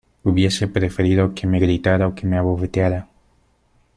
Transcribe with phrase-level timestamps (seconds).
[0.23, 3.07] hubiese preferido que me gritara o que me abofeteara